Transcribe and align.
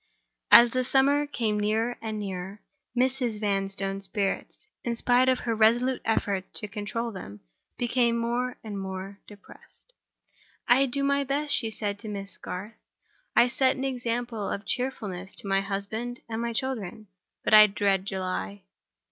As 0.51 0.71
the 0.71 0.83
summer 0.83 1.27
came 1.27 1.59
nearer 1.59 1.95
and 2.01 2.19
nearer, 2.19 2.63
Mrs. 2.97 3.39
Vanstone's 3.39 4.05
spirits, 4.05 4.65
in 4.83 4.95
spite 4.95 5.29
of 5.29 5.41
her 5.41 5.53
resolute 5.53 6.01
efforts 6.05 6.49
to 6.59 6.67
control 6.67 7.11
them, 7.11 7.41
became 7.77 8.17
more 8.17 8.57
and 8.63 8.81
more 8.81 9.19
depressed. 9.27 9.93
"I 10.67 10.87
do 10.87 11.03
my 11.03 11.23
best," 11.23 11.53
she 11.53 11.69
said 11.69 11.99
to 11.99 12.07
Miss 12.09 12.35
Garth; 12.39 12.73
"I 13.35 13.47
set 13.47 13.75
an 13.75 13.83
example 13.85 14.49
of 14.49 14.65
cheerfulness 14.65 15.35
to 15.35 15.47
my 15.47 15.61
husband 15.61 16.21
and 16.27 16.41
my 16.41 16.51
children—but 16.51 17.53
I 17.53 17.67
dread 17.67 18.07
July." 18.07 18.63